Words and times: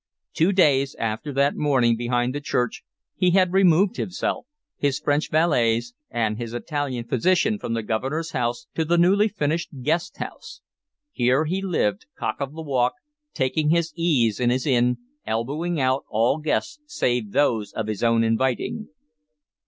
Two 0.33 0.51
days 0.51 0.95
after 0.95 1.31
that 1.31 1.55
morning 1.55 1.95
behind 1.95 2.33
the 2.33 2.41
church, 2.41 2.81
he 3.15 3.29
had 3.29 3.53
removed 3.53 3.97
himself, 3.97 4.47
his 4.75 4.97
French 4.97 5.29
valets, 5.29 5.93
and 6.09 6.39
his 6.39 6.55
Italian 6.55 7.07
physician 7.07 7.59
from 7.59 7.75
the 7.75 7.83
Governor's 7.83 8.31
house 8.31 8.65
to 8.73 8.83
the 8.83 8.97
newly 8.97 9.27
finished 9.27 9.69
guest 9.83 10.17
house. 10.17 10.61
Here 11.11 11.45
he 11.45 11.61
lived, 11.61 12.07
cock 12.17 12.37
of 12.39 12.53
the 12.53 12.63
walk, 12.63 12.93
taking 13.35 13.69
his 13.69 13.93
ease 13.95 14.39
in 14.39 14.49
his 14.49 14.65
inn, 14.65 14.97
elbowing 15.27 15.79
out 15.79 16.03
all 16.09 16.39
guests 16.39 16.79
save 16.87 17.31
those 17.31 17.71
of 17.71 17.85
his 17.85 18.01
own 18.03 18.23
inviting. 18.23 18.87